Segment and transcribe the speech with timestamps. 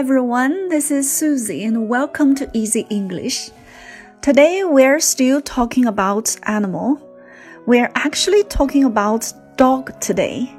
[0.00, 3.50] everyone, this is Susie and welcome to Easy English.
[4.22, 6.98] Today we're still talking about animal.
[7.66, 10.50] We're actually talking about dog today.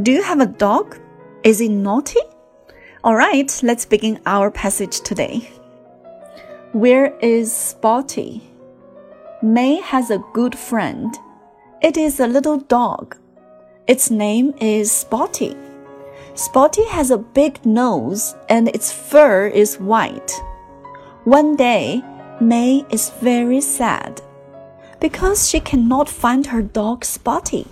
[0.00, 0.96] Do you have a dog?
[1.42, 2.20] Is it naughty?
[3.02, 5.50] Alright, let's begin our passage today.
[6.70, 8.42] Where is Spotty?
[9.42, 11.12] May has a good friend.
[11.82, 13.16] It is a little dog.
[13.88, 15.56] Its name is Spotty.
[16.34, 20.32] Spotty has a big nose and its fur is white.
[21.24, 22.02] One day,
[22.40, 24.20] May is very sad
[25.00, 27.66] because she cannot find her dog Spotty.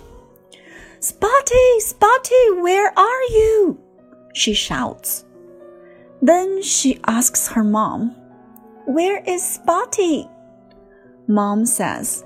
[0.99, 3.79] Spotty, Spotty, where are you?
[4.33, 5.25] She shouts.
[6.21, 8.15] Then she asks her mom,
[8.85, 10.29] Where is Spotty?
[11.27, 12.23] Mom says,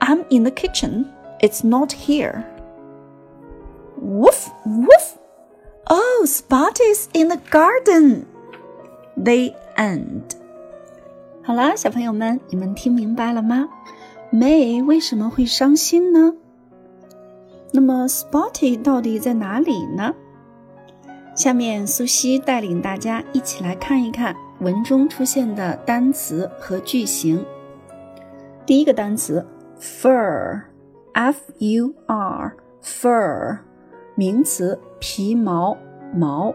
[0.00, 1.12] I'm in the kitchen.
[1.42, 2.46] It's not here.
[3.96, 5.18] Woof, woof.
[6.20, 8.26] Oh, Spotty's in the garden.
[9.16, 10.34] They end.
[11.44, 13.68] 好啦，小朋友们，你们听明白了吗
[14.32, 16.34] ？May 为什么会伤心呢？
[17.70, 20.12] 那么 Spotty 到底在哪里呢？
[21.36, 27.46] 下面苏西带领大家一起来看一看文中出现的单词和句型。
[28.66, 29.46] 第一个单词
[29.80, 33.58] fur，f u r，fur。
[34.16, 35.78] 名词，皮毛，
[36.13, 36.53] 毛。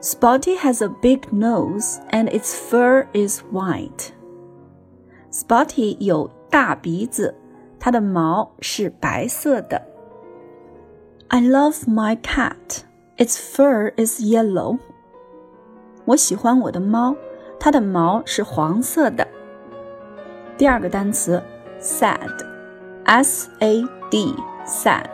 [0.00, 4.10] Spotty has a big nose and its fur is white.
[5.32, 7.34] Spotty 有大鼻子，
[7.80, 9.80] 它的毛是白色的。
[11.28, 12.82] I love my cat.
[13.16, 14.78] Its fur is yellow.
[16.04, 17.16] 我喜欢我的猫，
[17.58, 19.26] 它的毛是黄色的。
[20.58, 21.42] 第二个单词，
[21.80, 25.08] sad，s a d，sad。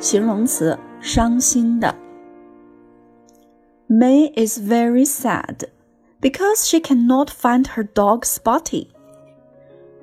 [0.00, 1.94] 形容词，伤心的。
[3.88, 5.64] May is very sad
[6.20, 8.88] because she cannot find her dog Spotty.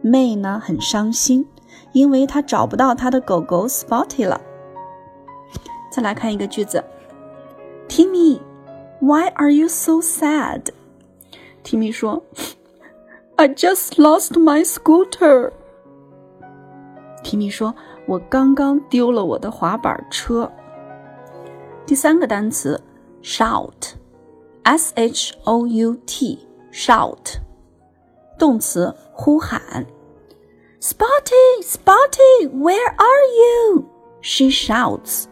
[0.03, 1.45] May 呢很伤心，
[1.93, 4.41] 因为她找不到她的狗狗 Spotty 了。
[5.91, 6.83] 再来看一个句子，
[7.87, 8.39] Timmy,
[8.99, 10.69] why are you so sad?
[11.63, 12.23] Timmy 说，
[13.37, 15.51] I just lost my scooter.
[17.23, 17.75] Timmy 说。
[18.07, 20.51] 我刚刚丢了我的滑板车。
[21.85, 22.81] 第三个单词
[23.23, 27.39] ，shout，s h o u t，shout，
[28.37, 29.85] 动词，呼喊。
[30.81, 33.89] Spotty, Spotty, where are you?
[34.21, 35.25] She shouts.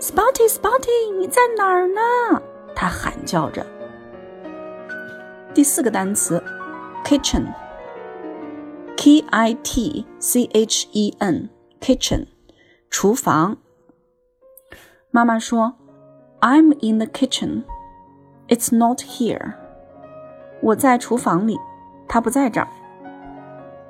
[0.00, 2.42] Spotty, Spotty，你在哪儿呢？
[2.74, 3.64] 她喊叫着。
[5.54, 6.42] 第四个单词，
[7.04, 11.48] kitchen。K I T C H E N
[11.80, 12.26] kitchen
[12.90, 13.58] 厨房。
[15.10, 15.76] 妈妈说
[16.45, 17.63] ：“I'm in the kitchen.
[18.49, 19.55] It's not here.”
[20.61, 21.57] 我在厨房里，
[22.07, 22.67] 它不在这儿。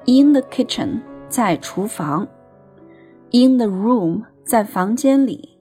[0.06, 2.30] In the kitchen 在厨房。
[3.32, 5.58] In the room 在房间里。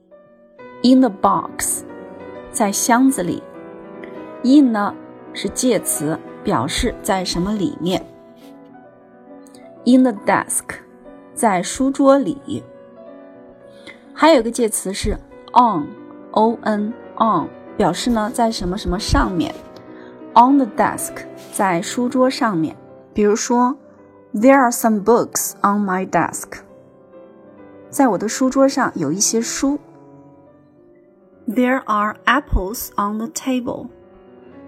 [0.83, 1.83] In the box
[2.49, 3.43] 在箱子里。
[4.43, 4.95] In 呢
[5.33, 8.05] 是介词，表示在什么里面。
[9.85, 10.63] In the desk，
[11.33, 12.63] 在书桌里。
[14.13, 15.17] 还有一个介词是
[15.53, 15.87] on
[16.35, 19.53] on，o n 表示呢在什么什么上面。
[20.33, 22.75] On the desk，在书桌上面。
[23.13, 23.77] 比如说
[24.33, 26.59] ，There are some books on my desk，
[27.89, 29.79] 在我的书桌上有一些书。
[31.47, 33.87] There are apples on the table，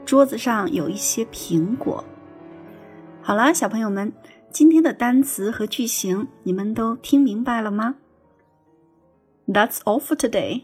[0.05, 2.03] 桌子上有一些苹果。
[3.21, 4.13] 好了，小朋友们。
[4.49, 7.95] 今天的单词和句型你们都听明白了吗
[9.45, 10.63] ？That's all for today.